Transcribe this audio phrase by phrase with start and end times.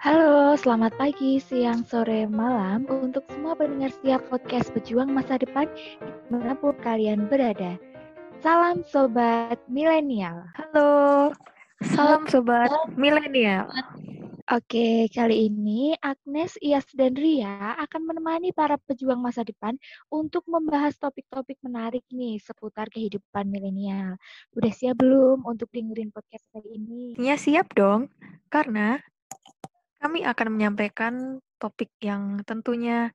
[0.00, 5.68] Halo, selamat pagi, siang, sore, malam untuk semua pendengar setiap podcast Pejuang Masa Depan
[6.00, 7.76] di mana pun kalian berada.
[8.40, 10.48] Salam Sobat Milenial.
[10.56, 11.36] Halo,
[11.84, 13.68] salam Sobat Milenial.
[14.48, 19.76] Oke, kali ini Agnes, Iyas, dan Ria akan menemani para pejuang masa depan
[20.08, 24.16] untuk membahas topik-topik menarik nih seputar kehidupan milenial.
[24.56, 27.20] Udah siap belum untuk dengerin podcast kali ini?
[27.20, 28.08] Ya siap dong,
[28.48, 29.04] karena
[30.00, 31.14] kami akan menyampaikan
[31.60, 33.12] topik yang tentunya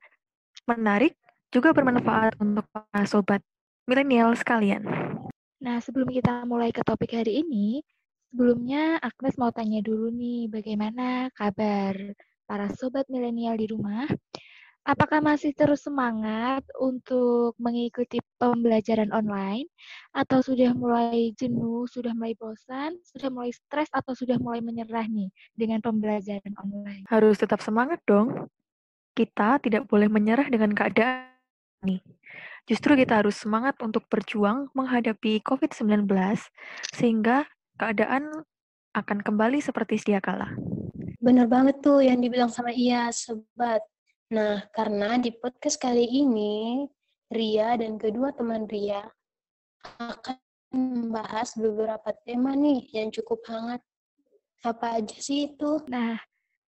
[0.70, 1.18] menarik,
[1.50, 3.42] juga bermanfaat untuk para sobat
[3.90, 4.86] milenial sekalian.
[5.60, 7.82] Nah, sebelum kita mulai ke topik hari ini,
[8.36, 11.96] Sebelumnya, Agnes mau tanya dulu nih, bagaimana kabar
[12.44, 14.04] para sobat milenial di rumah?
[14.86, 19.66] Apakah masih terus semangat untuk mengikuti pembelajaran online?
[20.14, 25.34] Atau sudah mulai jenuh, sudah mulai bosan, sudah mulai stres, atau sudah mulai menyerah nih
[25.58, 27.02] dengan pembelajaran online?
[27.10, 28.46] Harus tetap semangat dong.
[29.18, 31.34] Kita tidak boleh menyerah dengan keadaan
[31.82, 31.98] ini.
[32.70, 36.06] Justru kita harus semangat untuk berjuang menghadapi COVID-19
[36.94, 38.46] sehingga keadaan
[38.94, 40.54] akan kembali seperti sedia kala.
[41.18, 43.82] Bener banget tuh yang dibilang sama Iya, sobat.
[44.26, 46.82] Nah, karena di podcast kali ini,
[47.30, 49.06] Ria dan kedua teman Ria
[50.02, 50.38] akan
[50.74, 53.78] membahas beberapa tema nih yang cukup hangat.
[54.66, 55.78] Apa aja sih itu?
[55.86, 56.18] Nah,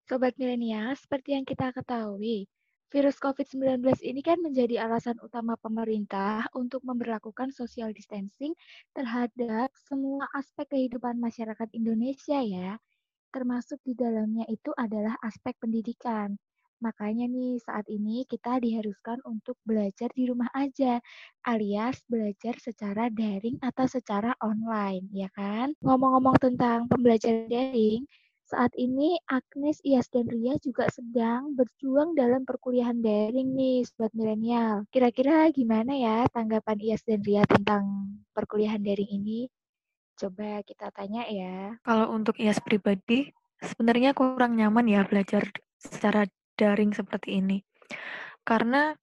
[0.08, 2.48] Sobat Milenial, seperti yang kita ketahui,
[2.88, 8.56] Virus COVID-19 ini kan menjadi alasan utama pemerintah untuk memperlakukan social distancing
[8.96, 12.80] terhadap semua aspek kehidupan masyarakat Indonesia ya.
[13.28, 16.40] Termasuk di dalamnya itu adalah aspek pendidikan.
[16.82, 20.98] Makanya nih saat ini kita diharuskan untuk belajar di rumah aja,
[21.46, 25.78] alias belajar secara daring atau secara online, ya kan?
[25.78, 28.02] Ngomong-ngomong tentang pembelajaran daring,
[28.52, 34.84] saat ini Agnes, Iyas, dan Ria juga sedang berjuang dalam perkuliahan daring nih, Sobat Milenial.
[34.90, 39.46] Kira-kira gimana ya tanggapan Iyas dan Ria tentang perkuliahan daring ini?
[40.18, 41.78] Coba kita tanya ya.
[41.80, 43.32] Kalau untuk Iyas pribadi,
[43.62, 45.48] sebenarnya kurang nyaman ya belajar
[45.80, 46.28] secara
[46.62, 47.58] daring seperti ini.
[48.46, 48.94] Karena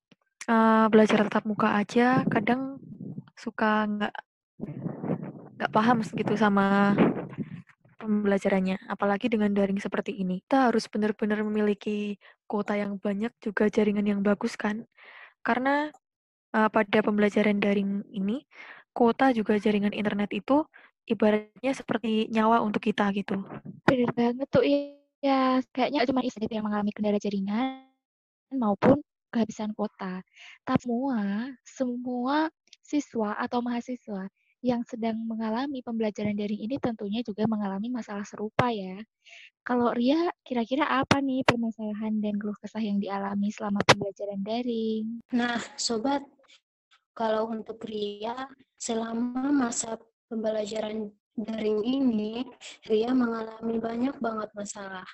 [0.47, 2.79] uh, belajar tatap muka aja kadang
[3.35, 4.15] suka nggak
[5.59, 6.95] nggak paham gitu sama
[7.99, 10.39] pembelajarannya, apalagi dengan daring seperti ini.
[10.47, 12.15] Kita harus benar-benar memiliki
[12.47, 14.87] kuota yang banyak, juga jaringan yang bagus kan.
[15.43, 15.91] Karena
[16.55, 18.47] uh, pada pembelajaran daring ini,
[18.95, 20.63] kuota juga jaringan internet itu
[21.05, 23.43] ibaratnya seperti nyawa untuk kita gitu.
[23.83, 24.63] Benar banget tuh,
[25.23, 25.59] ya.
[25.71, 27.87] Kayaknya cuma istri yang mengalami kendala jaringan
[28.55, 28.99] maupun
[29.29, 30.25] kehabisan kuota.
[30.65, 31.21] Tapi semua,
[31.63, 32.37] semua
[32.81, 34.25] siswa atau mahasiswa
[34.59, 38.99] yang sedang mengalami pembelajaran daring ini tentunya juga mengalami masalah serupa ya.
[39.63, 45.23] Kalau Ria, kira-kira apa nih permasalahan dan keluh kesah yang dialami selama pembelajaran daring?
[45.31, 46.25] Nah, Sobat,
[47.15, 49.95] kalau untuk Ria, selama masa
[50.27, 52.45] pembelajaran daring ini,
[52.87, 55.07] Ria mengalami banyak banget masalah.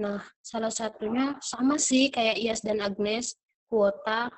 [0.00, 3.36] Nah, salah satunya sama sih kayak Ias dan Agnes,
[3.70, 4.28] kuota,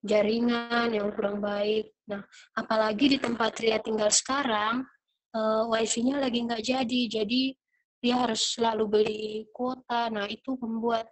[0.00, 2.26] jaringan yang kurang baik, Nah,
[2.58, 4.82] apalagi di tempat Ria tinggal sekarang,
[5.30, 7.42] uh, wifi-nya lagi nggak jadi, jadi
[8.02, 10.10] dia harus selalu beli kuota.
[10.10, 11.06] Nah, itu membuat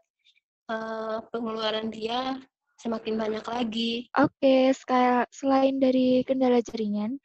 [0.67, 2.35] uh, pengeluaran dia
[2.83, 3.93] semakin banyak lagi.
[4.19, 7.23] Oke, okay, selain dari kendala jaringan,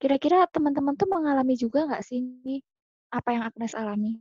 [0.00, 2.60] kira-kira teman-teman tuh mengalami juga nggak sih nih
[3.12, 4.16] apa yang Agnes alami?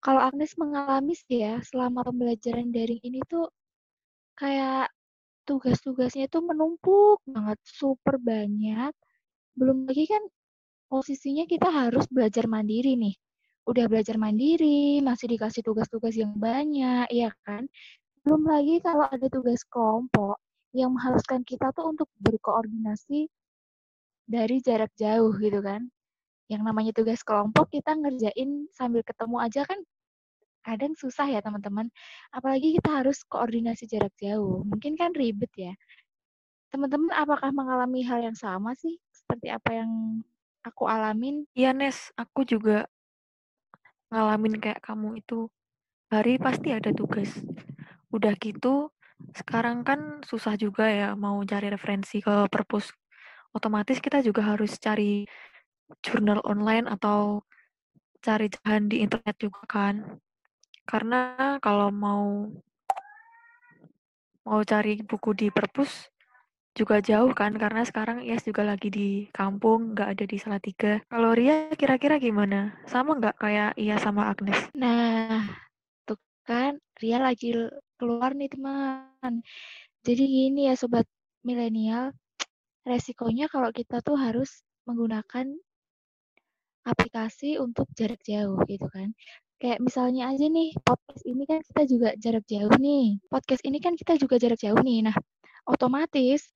[0.00, 3.50] Kalau Agnes mengalami sih ya, selama pembelajaran daring ini tuh
[4.38, 4.88] kayak
[5.44, 8.92] tugas-tugasnya itu menumpuk banget, super banyak.
[9.58, 10.22] Belum lagi kan
[10.88, 13.14] posisinya kita harus belajar mandiri nih.
[13.68, 17.68] Udah belajar mandiri, masih dikasih tugas-tugas yang banyak, ya kan?
[18.24, 20.40] Belum lagi kalau ada tugas kelompok
[20.72, 23.26] yang mengharuskan kita tuh untuk berkoordinasi
[24.30, 25.90] dari jarak jauh gitu kan.
[26.46, 29.78] Yang namanya tugas kelompok kita ngerjain sambil ketemu aja kan
[30.62, 31.90] kadang susah ya teman-teman.
[32.30, 34.62] Apalagi kita harus koordinasi jarak jauh.
[34.62, 35.74] Mungkin kan ribet ya.
[36.70, 39.02] Teman-teman apakah mengalami hal yang sama sih?
[39.10, 40.22] Seperti apa yang
[40.62, 41.42] aku alamin?
[41.58, 42.86] Iya Nes, aku juga
[44.14, 45.50] ngalamin kayak kamu itu.
[46.10, 47.30] Hari pasti ada tugas.
[48.10, 48.90] Udah gitu,
[49.34, 52.90] sekarang kan susah juga ya mau cari referensi ke perpus.
[53.50, 55.26] Otomatis kita juga harus cari
[56.06, 57.42] jurnal online atau
[58.22, 60.22] cari bahan di internet juga kan.
[60.86, 62.46] Karena kalau mau
[64.46, 66.10] mau cari buku di perpus
[66.70, 71.02] juga jauh kan karena sekarang Ias juga lagi di kampung nggak ada di Salatiga.
[71.10, 72.78] Kalau Ria kira-kira gimana?
[72.86, 74.70] Sama nggak kayak Iya sama Agnes?
[74.78, 75.42] Nah,
[76.06, 77.50] tuh kan Ria lagi
[77.98, 79.42] keluar nih teman.
[80.06, 81.04] Jadi gini ya sobat
[81.42, 82.14] milenial,
[82.90, 85.46] resikonya kalau kita tuh harus menggunakan
[86.82, 89.14] aplikasi untuk jarak jauh gitu kan.
[89.60, 93.20] Kayak misalnya aja nih, podcast ini kan kita juga jarak jauh nih.
[93.28, 95.04] Podcast ini kan kita juga jarak jauh nih.
[95.04, 95.16] Nah,
[95.68, 96.48] otomatis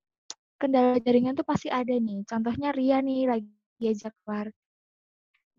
[0.57, 2.25] kendala jaringan tuh pasti ada nih.
[2.25, 4.49] Contohnya Ria nih lagi diajak keluar.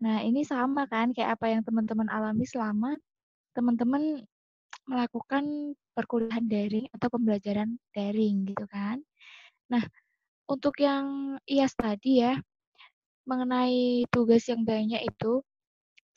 [0.02, 2.98] Nah, ini sama kan kayak apa yang teman-teman alami selama
[3.56, 4.20] teman-teman
[4.90, 9.00] melakukan perkuliahan daring atau pembelajaran daring gitu kan.
[9.72, 9.82] Nah,
[10.46, 12.38] untuk yang IAS tadi ya,
[13.26, 15.42] mengenai tugas yang banyak itu,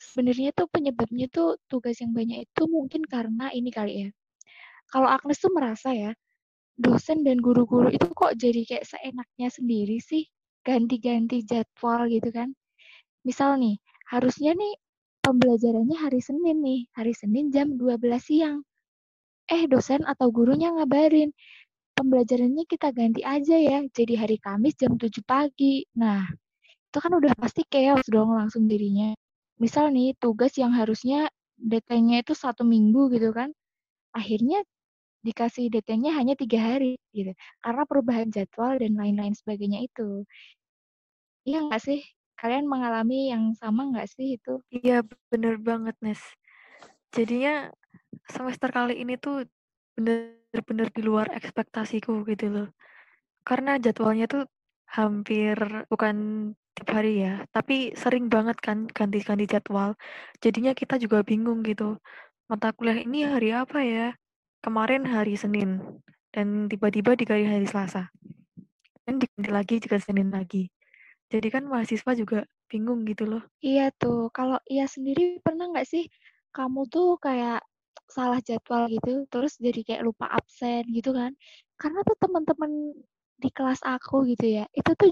[0.00, 4.08] sebenarnya tuh penyebabnya tuh tugas yang banyak itu mungkin karena ini kali ya.
[4.90, 6.14] Kalau Agnes tuh merasa ya,
[6.80, 10.26] dosen dan guru-guru itu kok jadi kayak seenaknya sendiri sih,
[10.64, 12.56] ganti-ganti jadwal gitu kan.
[13.26, 13.76] Misal nih,
[14.08, 14.74] harusnya nih
[15.20, 18.64] pembelajarannya hari Senin nih, hari Senin jam 12 siang.
[19.50, 21.34] Eh, dosen atau gurunya ngabarin,
[22.00, 25.84] pembelajarannya kita ganti aja ya, jadi hari Kamis jam 7 pagi.
[26.00, 26.24] Nah,
[26.64, 29.12] itu kan udah pasti chaos dong langsung dirinya.
[29.60, 31.28] Misal nih, tugas yang harusnya
[31.60, 33.52] deadline-nya itu satu minggu gitu kan,
[34.16, 34.64] akhirnya
[35.20, 40.24] dikasih deadline-nya hanya tiga hari gitu, karena perubahan jadwal dan lain-lain sebagainya itu.
[41.44, 42.00] Iya nggak sih?
[42.40, 44.64] Kalian mengalami yang sama nggak sih itu?
[44.72, 46.24] Iya, bener banget, Nes.
[47.12, 47.68] Jadinya
[48.32, 49.44] semester kali ini tuh
[50.04, 52.68] bener-bener di luar ekspektasiku gitu loh.
[53.44, 54.44] Karena jadwalnya tuh
[54.90, 55.56] hampir
[55.86, 56.16] bukan
[56.74, 59.94] tiap hari ya, tapi sering banget kan ganti-ganti jadwal.
[60.42, 62.00] Jadinya kita juga bingung gitu.
[62.50, 64.06] Mata kuliah ini hari apa ya?
[64.60, 65.80] Kemarin hari Senin
[66.34, 68.10] dan tiba-tiba diganti hari Selasa.
[69.06, 70.68] Dan diganti lagi juga Senin lagi.
[71.30, 73.42] Jadi kan mahasiswa juga bingung gitu loh.
[73.62, 76.10] Iya tuh, kalau iya sendiri pernah nggak sih
[76.50, 77.62] kamu tuh kayak
[78.10, 81.32] salah jadwal gitu, terus jadi kayak lupa absen gitu kan?
[81.80, 82.70] Karena tuh teman-teman
[83.40, 85.10] di kelas aku gitu ya, itu tuh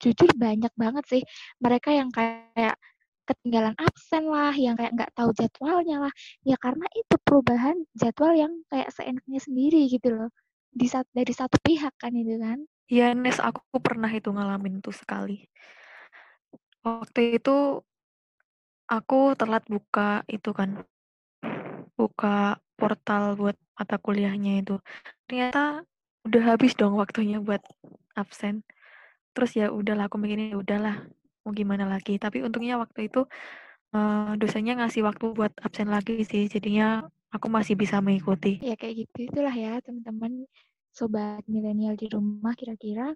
[0.00, 1.22] jujur banyak banget sih
[1.60, 2.80] mereka yang kayak
[3.28, 6.12] ketinggalan absen lah, yang kayak nggak tahu jadwalnya lah.
[6.42, 10.30] Ya karena itu perubahan jadwal yang kayak seenaknya sendiri gitu loh.
[10.74, 12.58] Di dari satu pihak kan itu kan.
[12.90, 15.46] Iya, Nes, aku pernah itu ngalamin tuh sekali.
[16.82, 17.78] Waktu itu
[18.90, 20.82] aku telat buka itu kan,
[22.00, 24.76] buka portal buat mata kuliahnya itu.
[25.28, 25.84] Ternyata
[26.24, 27.60] udah habis dong waktunya buat
[28.16, 28.64] absen.
[29.36, 30.96] Terus ya udahlah aku mikirnya ya udahlah
[31.44, 32.16] mau gimana lagi.
[32.16, 33.28] Tapi untungnya waktu itu
[33.92, 36.48] uh, dosennya ngasih waktu buat absen lagi sih.
[36.48, 38.58] Jadinya aku masih bisa mengikuti.
[38.64, 40.48] Ya kayak gitu itulah ya teman-teman
[40.90, 43.14] sobat milenial di rumah kira-kira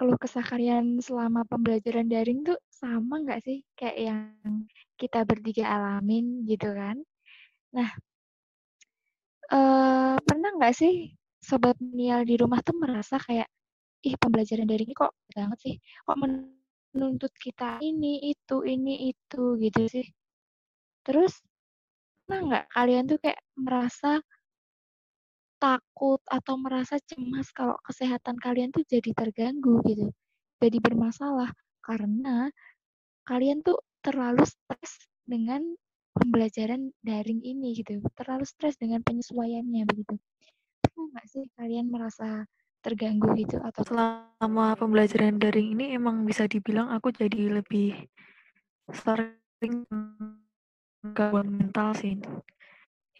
[0.00, 4.64] keluh kesah kalian selama pembelajaran daring tuh sama nggak sih kayak yang
[4.96, 7.04] kita bertiga alamin gitu kan?
[7.74, 7.90] Nah,
[9.52, 13.48] eh, pernah nggak sih sobat milenial di rumah tuh merasa kayak
[14.06, 15.74] ih pembelajaran daring ini kok banget sih,
[16.06, 20.06] kok menuntut kita ini itu ini itu gitu sih.
[21.06, 21.32] Terus
[22.26, 24.20] pernah nggak kalian tuh kayak merasa
[25.60, 30.08] takut atau merasa cemas kalau kesehatan kalian tuh jadi terganggu gitu,
[30.56, 31.52] jadi bermasalah
[31.84, 32.48] karena
[33.28, 35.62] kalian tuh terlalu stres dengan
[36.14, 40.14] pembelajaran daring ini gitu, terlalu stres dengan penyesuaiannya begitu.
[40.82, 42.44] Pernah nggak sih kalian merasa
[42.80, 47.92] terganggu gitu atau selama pembelajaran daring ini emang bisa dibilang aku jadi lebih
[48.90, 49.84] sering
[51.04, 52.16] gangguan mental sih.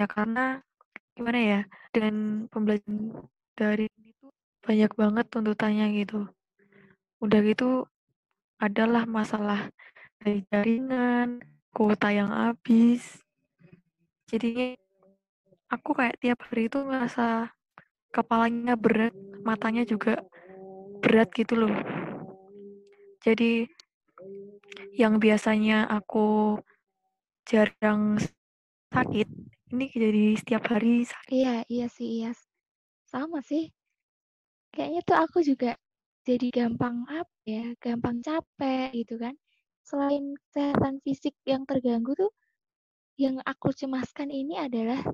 [0.00, 0.64] Ya karena
[1.12, 1.60] gimana ya
[1.92, 4.26] dengan pembelajaran dari itu
[4.64, 6.24] banyak banget tuntutannya gitu.
[7.20, 7.84] Udah gitu
[8.60, 9.68] adalah masalah
[10.20, 11.40] dari jaringan
[11.74, 13.02] kuota yang habis
[14.30, 14.78] jadi
[15.70, 17.50] aku kayak tiap hari itu ngerasa
[18.14, 19.14] kepalanya berat
[19.46, 20.20] matanya juga
[21.02, 21.74] berat gitu loh
[23.24, 23.68] jadi
[24.96, 26.58] yang biasanya aku
[27.48, 28.18] jarang
[28.94, 29.28] sakit
[29.70, 31.30] ini jadi setiap hari sakit.
[31.30, 32.30] Iya, iya sih, iya.
[33.06, 33.70] Sama sih.
[34.74, 35.74] Kayaknya tuh aku juga
[36.26, 39.34] jadi gampang apa ya, gampang capek gitu kan.
[39.86, 42.32] Selain kesehatan fisik yang terganggu tuh,
[43.20, 45.04] yang aku cemaskan ini adalah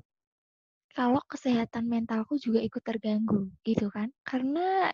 [0.95, 4.09] kalau kesehatan mentalku juga ikut terganggu gitu kan.
[4.23, 4.89] Karena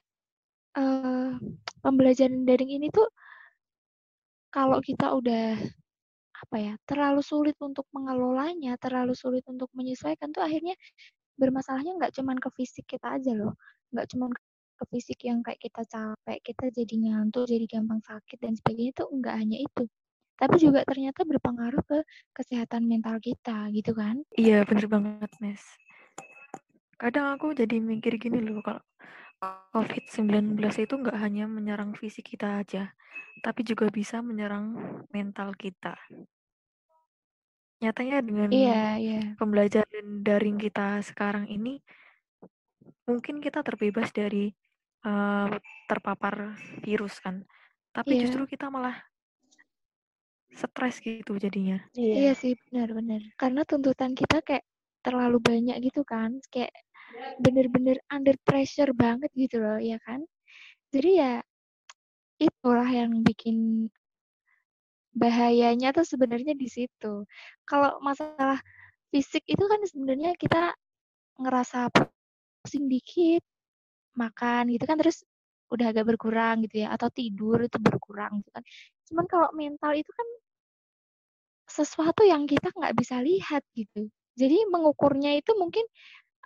[0.75, 1.37] uh,
[1.79, 3.07] pembelajaran daring ini tuh
[4.53, 5.57] kalau kita udah
[6.43, 10.75] apa ya terlalu sulit untuk mengelolanya, terlalu sulit untuk menyesuaikan tuh akhirnya
[11.39, 13.55] bermasalahnya nggak cuman ke fisik kita aja loh,
[13.95, 14.29] nggak cuman
[14.83, 19.07] ke fisik yang kayak kita capek, kita jadi ngantuk, jadi gampang sakit dan sebagainya tuh
[19.15, 19.87] nggak hanya itu.
[20.33, 22.03] tapi juga ternyata berpengaruh ke
[22.35, 24.27] kesehatan mental kita, gitu kan?
[24.35, 25.63] Iya, bener banget, Nes.
[26.99, 28.81] Kadang aku jadi mikir gini loh, kalau
[29.71, 32.91] COVID-19 itu nggak hanya menyerang fisik kita aja,
[33.39, 34.75] tapi juga bisa menyerang
[35.13, 35.95] mental kita.
[37.79, 39.21] Nyatanya dengan Iya, iya.
[39.39, 41.79] pembelajaran daring kita sekarang ini,
[43.03, 44.55] mungkin kita terbebas dari
[45.03, 45.51] uh,
[45.88, 47.43] terpapar virus kan,
[47.91, 48.27] tapi Iya.
[48.27, 48.98] justru kita malah
[50.53, 51.81] stres gitu jadinya.
[51.98, 53.22] Iya sih, benar-benar.
[53.38, 54.63] Karena tuntutan kita kayak
[55.01, 56.72] terlalu banyak gitu kan, kayak
[57.41, 60.22] bener-bener under pressure banget gitu loh, ya kan?
[60.93, 61.41] Jadi ya
[62.38, 63.89] itulah yang bikin
[65.13, 67.25] bahayanya tuh sebenarnya di situ.
[67.65, 68.57] Kalau masalah
[69.13, 70.74] fisik itu kan sebenarnya kita
[71.38, 71.89] ngerasa
[72.65, 73.41] pusing dikit,
[74.17, 75.25] makan gitu kan terus
[75.74, 78.63] udah agak berkurang gitu ya atau tidur itu berkurang gitu kan.
[79.10, 80.27] Cuman kalau mental itu kan
[81.65, 84.08] sesuatu yang kita nggak bisa lihat gitu.
[84.38, 85.86] Jadi mengukurnya itu mungkin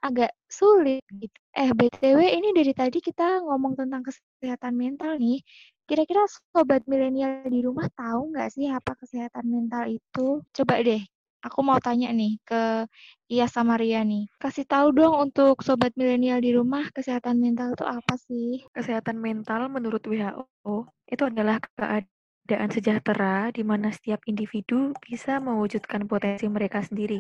[0.04, 1.38] agak sulit gitu.
[1.58, 5.42] Eh BTW ini dari tadi kita ngomong tentang kesehatan mental nih.
[5.88, 10.44] Kira-kira sobat milenial di rumah tahu nggak sih apa kesehatan mental itu?
[10.56, 11.02] Coba deh,
[11.46, 12.88] aku mau tanya nih ke
[13.27, 14.32] Iya sama Ria nih.
[14.39, 18.63] Kasih tahu dong untuk sobat milenial di rumah kesehatan mental itu apa sih?
[18.72, 26.48] Kesehatan mental menurut WHO itu adalah keadaan sejahtera di mana setiap individu bisa mewujudkan potensi
[26.48, 27.20] mereka sendiri.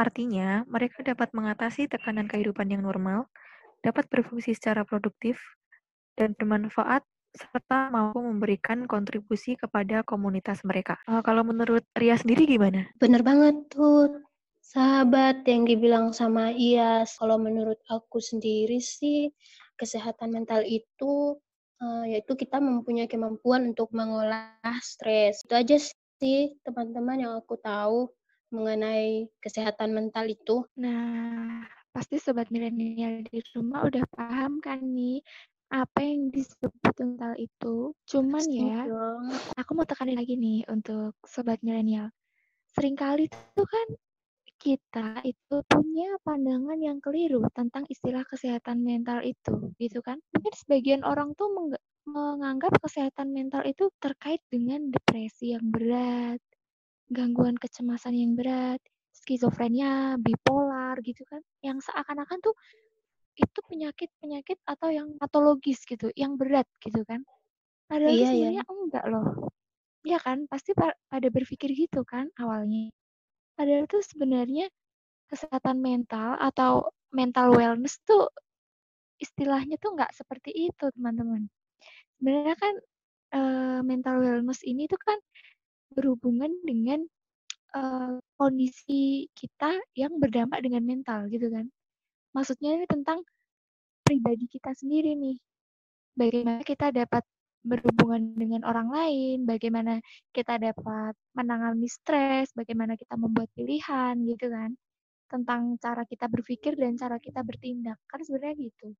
[0.00, 3.28] Artinya, mereka dapat mengatasi tekanan kehidupan yang normal,
[3.84, 5.36] dapat berfungsi secara produktif,
[6.16, 11.00] dan bermanfaat serta mampu memberikan kontribusi kepada komunitas mereka.
[11.08, 12.88] Uh, kalau menurut Ria sendiri gimana?
[13.00, 14.20] Bener banget tuh,
[14.60, 17.16] sahabat yang dibilang sama Iyas.
[17.16, 19.32] Kalau menurut aku sendiri sih,
[19.80, 21.36] kesehatan mental itu
[21.82, 25.42] uh, yaitu kita mempunyai kemampuan untuk mengolah stres.
[25.44, 25.76] Itu aja
[26.22, 28.12] sih teman-teman yang aku tahu
[28.52, 30.62] mengenai kesehatan mental itu?
[30.76, 35.20] Nah, pasti sobat milenial di rumah udah paham kan nih
[35.72, 37.96] apa yang disebut mental itu.
[38.04, 38.84] Cuman ya,
[39.56, 42.12] aku mau tekanin lagi nih untuk sobat milenial.
[42.76, 43.88] Seringkali tuh kan
[44.60, 50.20] kita itu punya pandangan yang keliru tentang istilah kesehatan mental itu, gitu kan?
[50.36, 51.50] Mungkin sebagian orang tuh
[52.06, 56.38] menganggap kesehatan mental itu terkait dengan depresi yang berat,
[57.10, 58.78] gangguan kecemasan yang berat,
[59.10, 62.54] skizofrenia, bipolar gitu kan, yang seakan-akan tuh
[63.36, 67.24] itu penyakit-penyakit atau yang patologis gitu, yang berat gitu kan.
[67.88, 68.72] Padahal iya, sebenarnya iya.
[68.72, 69.26] enggak loh.
[70.02, 70.38] Iya kan?
[70.50, 72.92] Pasti pada berpikir gitu kan awalnya.
[73.56, 74.68] Padahal tuh sebenarnya
[75.28, 78.28] kesehatan mental atau mental wellness tuh
[79.20, 81.46] istilahnya tuh nggak seperti itu, teman-teman.
[82.18, 82.74] Sebenarnya kan
[83.32, 85.16] uh, mental wellness ini tuh kan
[85.92, 87.04] berhubungan dengan
[87.76, 91.68] uh, kondisi kita yang berdampak dengan mental gitu kan.
[92.32, 93.20] Maksudnya ini tentang
[94.04, 95.38] pribadi kita sendiri nih.
[96.12, 97.24] Bagaimana kita dapat
[97.62, 100.02] berhubungan dengan orang lain, bagaimana
[100.34, 104.74] kita dapat menangani stres, bagaimana kita membuat pilihan gitu kan.
[105.30, 107.96] Tentang cara kita berpikir dan cara kita bertindak.
[108.10, 108.92] Kan sebenarnya gitu.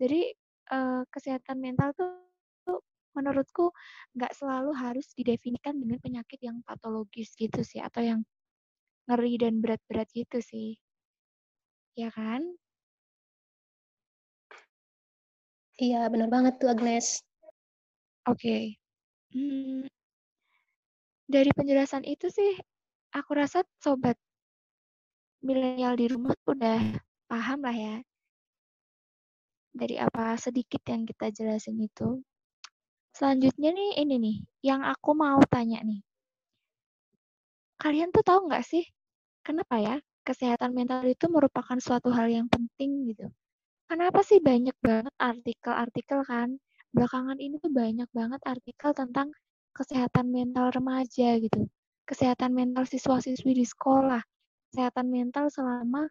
[0.00, 0.32] Jadi
[0.72, 2.26] uh, kesehatan mental tuh
[3.16, 3.72] menurutku
[4.12, 8.20] nggak selalu harus didefinikan dengan penyakit yang patologis gitu sih atau yang
[9.08, 10.76] ngeri dan berat-berat gitu sih.
[11.96, 12.44] Ya kan?
[15.84, 17.06] Iya, benar banget tuh Agnes.
[18.26, 18.40] Oke.
[18.40, 18.62] Okay.
[19.34, 19.86] Hmm,
[21.26, 22.54] dari penjelasan itu sih,
[23.10, 24.14] aku rasa sobat
[25.42, 26.78] milenial di rumah udah
[27.30, 27.96] paham lah ya.
[29.76, 32.22] Dari apa sedikit yang kita jelasin itu.
[33.12, 36.00] Selanjutnya nih ini nih, yang aku mau tanya nih.
[37.82, 38.84] Kalian tuh tahu nggak sih,
[39.46, 43.28] kenapa ya kesehatan mental itu merupakan suatu hal yang penting gitu?
[43.86, 46.58] Kenapa sih banyak banget artikel-artikel kan?
[46.94, 49.30] Belakangan ini tuh banyak banget artikel tentang
[49.74, 51.70] kesehatan mental remaja gitu.
[52.06, 54.22] Kesehatan mental siswa-siswi di sekolah.
[54.70, 56.10] Kesehatan mental selama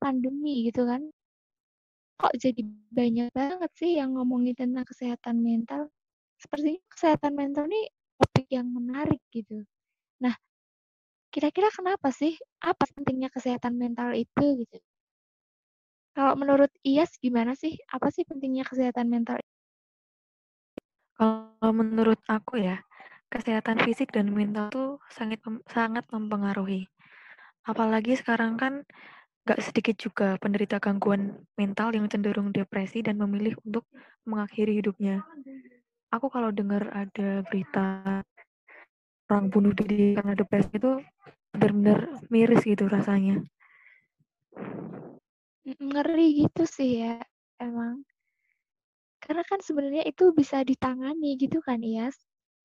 [0.00, 1.08] pandemi gitu kan.
[2.18, 2.60] Kok jadi
[2.92, 5.88] banyak banget sih yang ngomongin tentang kesehatan mental?
[6.38, 9.66] sepertinya kesehatan mental ini topik yang menarik gitu.
[10.22, 10.34] Nah,
[11.34, 12.38] kira-kira kenapa sih?
[12.62, 14.78] Apa pentingnya kesehatan mental itu gitu?
[16.18, 17.78] Kalau menurut Iyas gimana sih?
[17.94, 19.38] Apa sih pentingnya kesehatan mental?
[21.14, 22.82] Kalau menurut aku ya,
[23.30, 25.38] kesehatan fisik dan mental tuh sangat
[25.70, 26.90] sangat mempengaruhi.
[27.62, 28.82] Apalagi sekarang kan
[29.46, 33.86] gak sedikit juga penderita gangguan mental yang cenderung depresi dan memilih untuk
[34.26, 35.22] mengakhiri hidupnya
[36.08, 37.84] aku kalau dengar ada berita
[39.28, 40.92] orang bunuh diri karena depresi itu
[41.52, 42.00] benar-benar
[42.32, 43.44] miris gitu rasanya.
[45.76, 47.20] Ngeri gitu sih ya,
[47.60, 48.00] emang.
[49.20, 52.16] Karena kan sebenarnya itu bisa ditangani gitu kan, Iyas?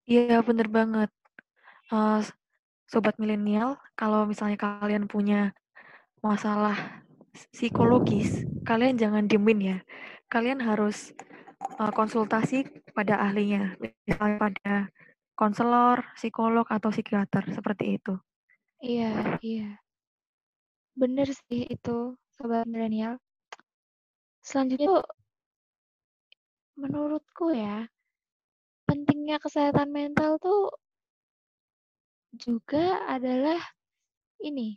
[0.08, 1.12] Iya, bener banget.
[1.92, 2.24] Uh,
[2.88, 5.52] sobat milenial, kalau misalnya kalian punya
[6.24, 7.04] masalah
[7.52, 9.78] psikologis, kalian jangan diemin ya.
[10.32, 11.12] Kalian harus
[11.82, 12.64] uh, konsultasi
[12.96, 13.76] pada ahlinya,
[14.08, 14.74] misalnya pada
[15.36, 18.16] konselor, psikolog, atau psikiater, seperti itu.
[18.80, 19.70] Iya, iya.
[20.96, 23.16] Bener sih itu, sobat milenial.
[24.44, 25.08] Selanjutnya tuh,
[26.76, 27.88] menurutku ya,
[28.84, 30.76] pentingnya kesehatan mental tuh
[32.36, 33.64] juga adalah
[34.44, 34.76] ini,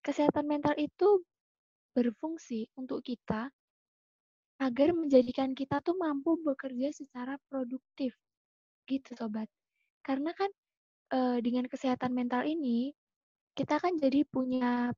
[0.00, 1.20] kesehatan mental itu
[1.92, 3.52] berfungsi untuk kita
[4.56, 8.16] agar menjadikan kita tuh mampu bekerja secara produktif.
[8.88, 9.52] Gitu sobat.
[10.00, 10.48] Karena kan
[11.12, 12.88] e, dengan kesehatan mental ini
[13.52, 14.96] kita kan jadi punya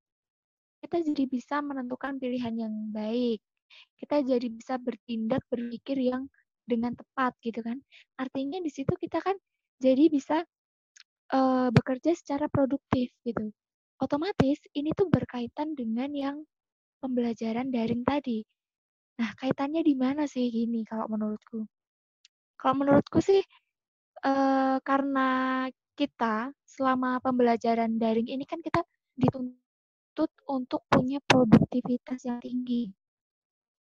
[0.83, 3.43] kita jadi bisa menentukan pilihan yang baik.
[3.99, 6.31] Kita jadi bisa bertindak berpikir yang
[6.65, 7.81] dengan tepat gitu kan.
[8.21, 9.37] Artinya di situ kita kan
[9.81, 10.45] jadi bisa
[11.35, 13.51] uh, bekerja secara produktif gitu.
[13.99, 16.37] Otomatis ini tuh berkaitan dengan yang
[17.03, 18.47] pembelajaran daring tadi.
[19.19, 21.67] Nah, kaitannya di mana sih gini kalau menurutku?
[22.55, 23.43] Kalau menurutku sih
[24.23, 25.67] uh, karena
[25.99, 28.87] kita selama pembelajaran daring ini kan kita
[29.19, 29.68] dituntut
[30.49, 32.91] untuk punya produktivitas yang tinggi.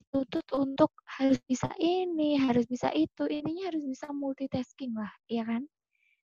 [0.01, 5.67] Dituntut untuk harus bisa ini, harus bisa itu, ininya harus bisa multitasking lah, ya kan?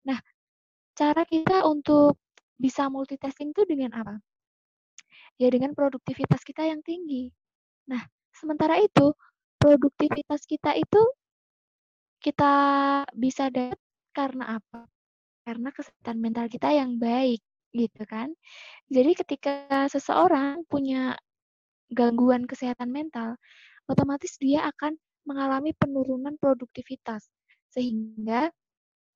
[0.05, 0.19] Nah,
[0.97, 2.17] cara kita untuk
[2.57, 4.17] bisa multitasking itu dengan apa?
[5.37, 7.29] Ya dengan produktivitas kita yang tinggi.
[7.91, 8.01] Nah,
[8.33, 9.13] sementara itu
[9.59, 11.03] produktivitas kita itu
[12.25, 12.55] kita
[13.13, 13.81] bisa dapat
[14.17, 14.89] karena apa?
[15.45, 17.45] Karena kesehatan mental kita yang baik,
[17.75, 18.31] gitu kan.
[18.89, 21.19] Jadi ketika seseorang punya
[21.91, 23.35] gangguan kesehatan mental,
[23.91, 27.29] otomatis dia akan mengalami penurunan produktivitas
[27.75, 28.49] sehingga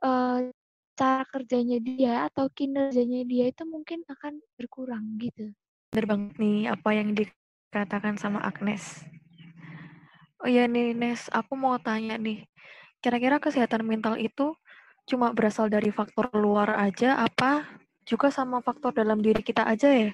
[0.03, 0.51] uh,
[0.99, 5.55] cara kerjanya dia atau kinerjanya dia itu mungkin akan berkurang gitu.
[5.95, 9.07] Bener banget nih apa yang dikatakan sama Agnes.
[10.43, 12.47] Oh iya nih Nes, aku mau tanya nih,
[13.03, 14.55] kira-kira kesehatan mental itu
[15.09, 17.65] cuma berasal dari faktor luar aja apa
[18.09, 20.13] juga sama faktor dalam diri kita aja ya?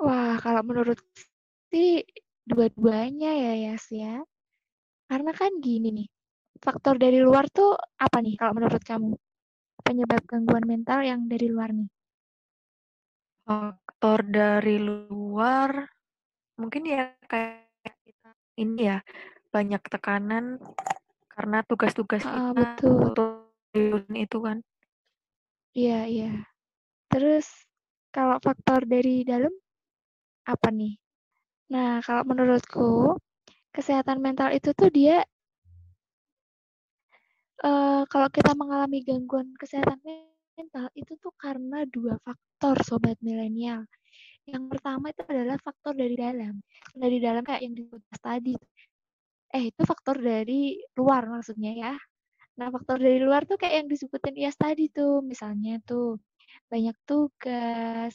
[0.00, 1.00] Wah, kalau menurut
[1.72, 2.04] sih
[2.44, 4.20] dua-duanya ya Yas ya.
[5.08, 6.08] Karena kan gini nih,
[6.60, 9.16] faktor dari luar tuh apa nih kalau menurut kamu?
[9.80, 11.88] Penyebab gangguan mental yang dari luar nih?
[13.48, 15.88] Faktor dari luar
[16.60, 17.64] mungkin ya kayak
[18.04, 18.30] kita
[18.60, 19.00] ini ya
[19.48, 20.60] banyak tekanan
[21.32, 23.39] karena tugas-tugas uh, kita betul.
[24.16, 24.58] Itu kan.
[25.76, 26.30] Iya, iya.
[27.10, 27.46] Terus
[28.10, 29.54] kalau faktor dari dalam
[30.46, 30.98] apa nih?
[31.70, 33.14] Nah, kalau menurutku
[33.70, 35.22] kesehatan mental itu tuh dia
[37.62, 40.02] uh, kalau kita mengalami gangguan kesehatan
[40.58, 43.86] mental itu tuh karena dua faktor sobat milenial.
[44.50, 46.58] Yang pertama itu adalah faktor dari dalam.
[46.90, 48.54] Dari dalam kayak yang disebut tadi
[49.50, 51.94] eh itu faktor dari luar maksudnya ya.
[52.58, 56.18] Nah, faktor dari luar tuh kayak yang disebutin Ias tadi tuh, misalnya tuh
[56.66, 58.14] banyak tugas,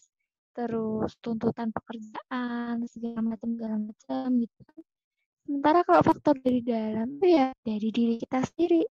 [0.55, 4.81] terus tuntutan pekerjaan, segala macam segala macam gitu kan.
[5.45, 8.83] Sementara kalau faktor dari dalam tuh ya dari diri kita sendiri.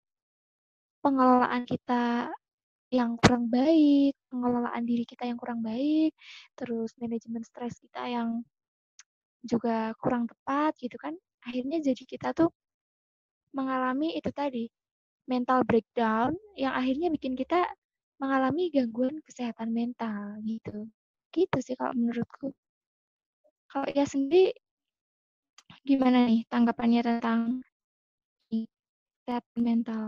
[1.05, 2.33] Pengelolaan kita
[2.89, 6.17] yang kurang baik, pengelolaan diri kita yang kurang baik,
[6.57, 8.41] terus manajemen stres kita yang
[9.45, 11.13] juga kurang tepat gitu kan
[11.45, 12.49] akhirnya jadi kita tuh
[13.53, 14.67] mengalami itu tadi
[15.25, 17.65] mental breakdown yang akhirnya bikin kita
[18.21, 20.89] mengalami gangguan kesehatan mental gitu.
[21.35, 22.55] Gitu sih kalau menurutku.
[23.69, 24.55] Kalau ya sendiri
[25.83, 27.65] gimana nih tanggapannya tentang
[28.49, 30.07] kesehatan mental?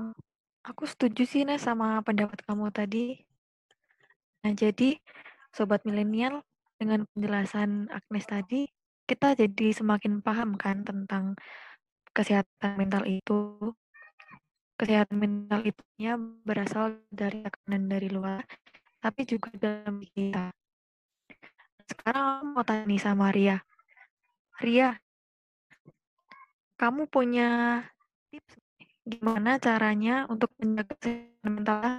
[0.66, 3.22] Aku setuju sih Nes sama pendapat kamu tadi.
[4.42, 4.98] Nah, jadi
[5.54, 6.42] sobat milenial
[6.78, 8.66] dengan penjelasan Agnes tadi,
[9.06, 11.38] kita jadi semakin paham kan tentang
[12.12, 13.74] kesehatan mental itu.
[14.76, 15.80] Kesehatan mental itu
[16.44, 18.44] berasal dari tekanan dari luar,
[19.00, 20.52] tapi juga dalam kita.
[21.88, 23.56] Sekarang mau tanya nih sama Ria.
[24.60, 24.92] Ria,
[26.76, 27.80] kamu punya
[28.28, 28.60] tips
[29.06, 31.96] gimana caranya untuk menjaga kesehatan mental?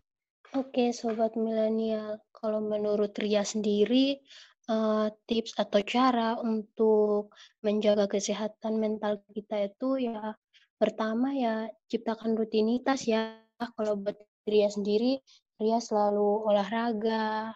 [0.53, 2.21] Oke, sobat milenial.
[2.29, 4.21] Kalau menurut Ria sendiri,
[4.69, 10.35] uh, tips atau cara untuk menjaga kesehatan mental kita itu ya
[10.77, 13.41] pertama ya ciptakan rutinitas ya
[13.77, 15.19] kalau buat Ria sendiri,
[15.59, 17.51] Ria selalu olahraga,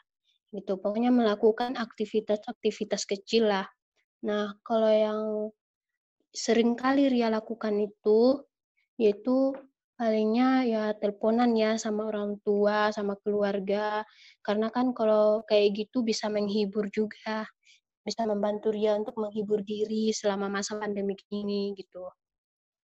[0.51, 0.77] gitu.
[0.77, 3.67] Pokoknya melakukan aktivitas-aktivitas kecil lah.
[4.27, 5.21] Nah, kalau yang
[6.35, 8.43] sering kali Ria lakukan itu,
[8.99, 9.55] yaitu
[9.95, 14.03] palingnya ya teleponan ya sama orang tua, sama keluarga.
[14.43, 17.47] Karena kan kalau kayak gitu bisa menghibur juga.
[18.01, 22.09] Bisa membantu Ria untuk menghibur diri selama masa pandemi ini gitu.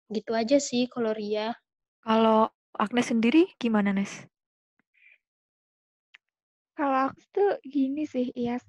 [0.10, 1.58] Gitu aja sih kalau Ria.
[2.06, 4.30] Kalau Agnes sendiri gimana, Nes?
[6.76, 8.62] Kalau aku tuh gini sih, Iyas.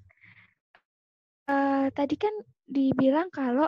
[1.47, 2.31] Uh, tadi kan
[2.67, 3.67] dibilang kalau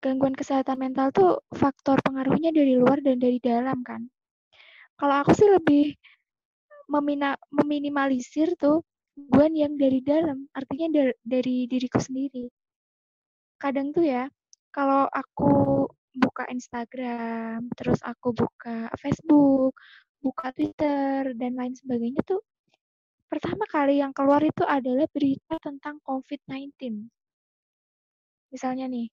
[0.00, 4.08] gangguan kesehatan mental tuh faktor pengaruhnya dari luar dan dari dalam kan.
[4.96, 5.92] Kalau aku sih lebih
[6.88, 8.80] memina, meminimalisir tuh
[9.16, 12.48] gangguan yang dari dalam, artinya dari, dari diriku sendiri.
[13.60, 14.24] Kadang tuh ya,
[14.72, 15.84] kalau aku
[16.20, 19.74] buka Instagram, terus aku buka Facebook,
[20.20, 22.44] buka Twitter, dan lain sebagainya tuh
[23.30, 27.06] pertama kali yang keluar itu adalah berita tentang COVID-19.
[28.50, 29.06] Misalnya nih,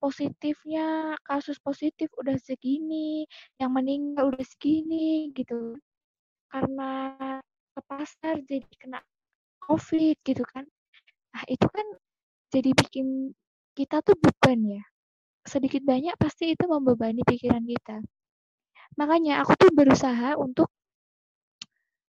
[0.00, 3.28] positifnya kasus positif udah segini,
[3.60, 5.76] yang meninggal udah segini gitu.
[6.48, 7.12] Karena
[7.76, 9.04] ke pasar jadi kena
[9.68, 10.64] COVID gitu kan.
[11.36, 11.86] Nah, itu kan
[12.48, 13.36] jadi bikin
[13.76, 14.84] kita tuh beban ya.
[15.48, 18.04] Sedikit banyak pasti itu membebani pikiran kita.
[19.00, 20.68] Makanya aku tuh berusaha untuk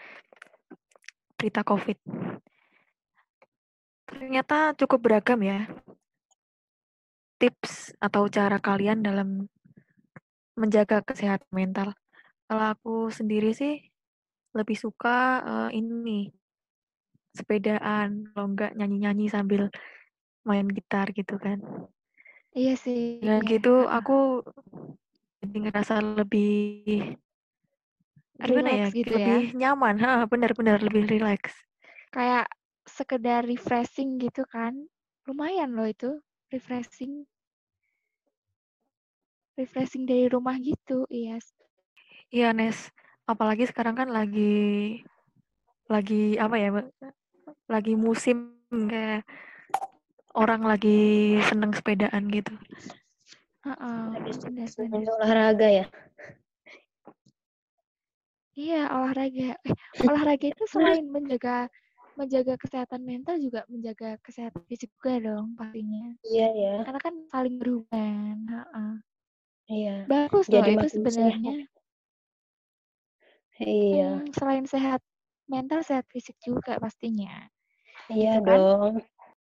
[1.38, 2.02] berita COVID.
[4.10, 5.70] Ternyata cukup beragam ya
[7.36, 9.52] tips atau cara kalian dalam
[10.56, 11.92] menjaga kesehatan mental.
[12.46, 13.82] Kalau aku sendiri sih
[14.54, 16.30] lebih suka uh, ini
[17.36, 19.68] sepedaan, kalau enggak nyanyi-nyanyi sambil
[20.48, 21.60] main gitar gitu kan.
[22.56, 23.20] Iya sih.
[23.20, 23.50] Dan iya.
[23.60, 24.46] gitu aku
[25.44, 27.20] jadi ngerasa lebih
[28.40, 28.88] gimana ya?
[28.94, 29.58] gitu lebih ya.
[29.58, 31.56] nyaman, ha, benar-benar lebih rileks.
[32.14, 32.48] Kayak
[32.88, 34.88] sekedar refreshing gitu kan.
[35.26, 36.22] Lumayan loh itu,
[36.54, 37.26] refreshing.
[39.56, 41.40] Refreshing dari rumah gitu, iya.
[41.40, 41.55] Yes.
[42.36, 42.92] Iya, Nes.
[43.24, 45.00] Apalagi sekarang kan lagi
[45.88, 46.70] lagi apa ya?
[47.72, 49.24] Lagi musim kayak
[50.36, 52.52] orang lagi seneng sepedaan gitu.
[53.64, 55.86] Uh -uh, olahraga ya.
[58.60, 59.56] Iya, olahraga.
[59.64, 61.72] Eh, olahraga itu selain menjaga
[62.20, 66.20] menjaga kesehatan mental juga menjaga kesehatan fisik juga dong pastinya.
[66.28, 66.76] Iya ya.
[66.84, 68.38] Karena kan saling berhubungan.
[68.52, 68.94] Uh -uh.
[69.72, 69.96] Iya.
[70.04, 71.72] Bagus Jadi loh itu sebenarnya.
[73.62, 74.20] Iya.
[74.20, 75.00] Hmm, selain sehat
[75.48, 77.48] mental, sehat fisik juga pastinya.
[78.12, 78.60] Iya gitu kan?
[78.60, 78.94] dong.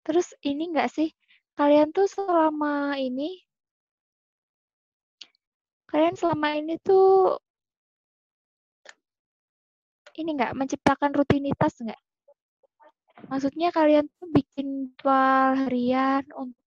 [0.06, 1.10] Terus ini enggak sih,
[1.58, 3.44] kalian tuh selama ini
[5.88, 7.40] kalian selama ini tuh
[10.20, 12.00] ini enggak menciptakan rutinitas enggak?
[13.28, 16.62] Maksudnya kalian tuh bikin ritual harian untuk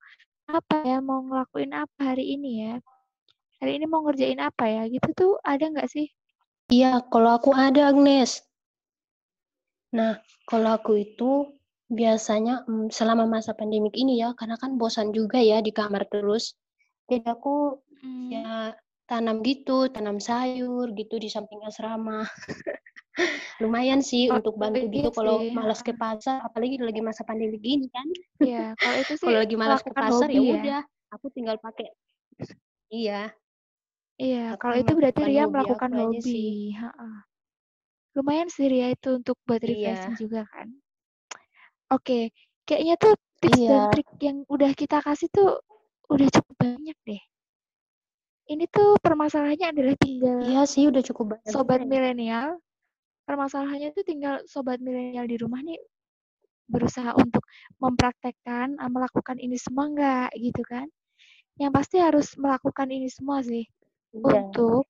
[0.51, 2.75] apa ya, mau ngelakuin apa hari ini ya?
[3.63, 4.83] Hari ini mau ngerjain apa ya?
[4.91, 6.11] Gitu tuh ada nggak sih?
[6.71, 8.39] Iya, kalau aku ada, Agnes.
[9.91, 11.51] Nah, kalau aku itu
[11.91, 16.55] biasanya mm, selama masa pandemik ini ya, karena kan bosan juga ya di kamar terus.
[17.11, 18.27] Jadi aku hmm.
[18.31, 18.71] ya
[19.03, 22.23] tanam gitu, tanam sayur gitu di samping asrama.
[23.61, 27.91] lumayan sih Oh, untuk bantu gitu kalau malas ke pasar apalagi lagi masa pandemi gini
[27.91, 28.07] kan
[28.39, 30.55] Iya, kalau itu sih kalau lagi malas ke pasar ya ya.
[30.57, 30.81] udah
[31.11, 31.91] aku tinggal pakai
[32.89, 33.29] iya
[34.21, 37.15] Iya, kalau itu berarti Ria hobi melakukan hobi, sih heeh.
[38.13, 40.67] Lumayan sih Ria itu untuk buat iya refreshing juga kan.
[41.89, 42.29] Oke,
[42.69, 45.59] kayaknya tuh tips dan iya trik yang udah kita kasih tuh
[46.13, 47.21] udah cukup banyak deh.
[48.51, 51.87] Ini tuh permasalahannya adalah tinggal iya sih udah cukup banyak sobat ya.
[51.89, 52.47] milenial.
[53.25, 55.79] Permasalahannya tuh tinggal sobat milenial di rumah nih
[56.69, 57.43] berusaha untuk
[57.81, 60.87] mempraktekkan, melakukan ini semua enggak gitu kan.
[61.57, 63.65] Yang pasti harus melakukan ini semua sih
[64.11, 64.87] iya untuk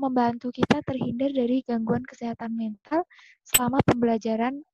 [0.00, 3.06] membantu kita terhindar dari gangguan kesehatan mental
[3.46, 4.64] selama pembelajaran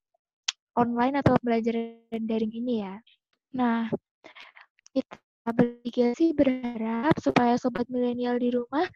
[0.78, 2.96] online atau pembelajaran daring ini ya.
[3.52, 3.90] Nah,
[4.94, 8.86] kita bertiga sih berharap supaya sobat milenial di rumah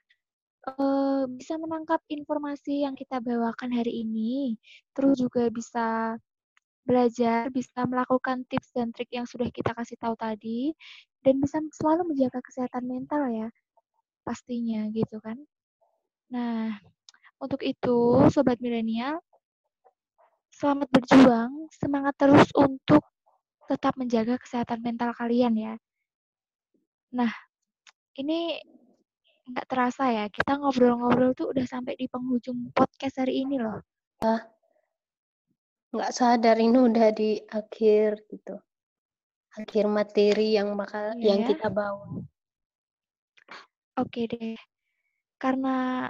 [0.68, 4.56] eh, bisa menangkap informasi yang kita bawakan hari ini,
[4.94, 6.16] terus juga bisa
[6.82, 10.74] belajar, bisa melakukan tips dan trik yang sudah kita kasih tahu tadi,
[11.22, 13.48] dan bisa selalu menjaga kesehatan mental ya,
[14.22, 15.38] pastinya gitu kan.
[16.32, 16.78] Nah,
[17.42, 19.20] untuk itu, sobat milenial,
[20.54, 23.02] selamat berjuang, semangat terus untuk
[23.66, 25.74] tetap menjaga kesehatan mental kalian ya.
[27.12, 27.32] Nah,
[28.16, 28.56] ini
[29.50, 33.82] nggak terasa ya, kita ngobrol-ngobrol tuh udah sampai di penghujung podcast hari ini loh.
[35.92, 38.56] nggak sadar ini udah di akhir gitu
[39.52, 41.48] akhir materi yang bakal Iya yang ya.
[41.52, 42.24] kita bawa
[44.00, 44.56] Oke deh.
[45.36, 46.08] Karena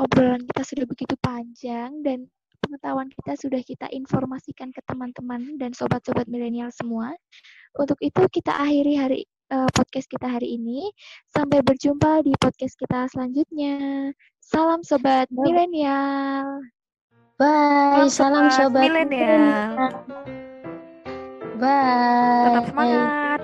[0.00, 2.24] obrolan kita sudah begitu panjang dan
[2.62, 7.12] pengetahuan kita sudah kita informasikan ke teman-teman dan sobat-sobat milenial semua.
[7.76, 9.20] Untuk itu kita akhiri hari
[9.52, 10.88] eh, podcast kita hari ini.
[11.28, 14.08] Sampai berjumpa di podcast kita selanjutnya.
[14.40, 15.52] Salam sobat Bye.
[15.52, 16.64] milenial.
[17.36, 19.90] bye Salam sobat milenial.
[21.60, 23.40] bye Tetap semangat.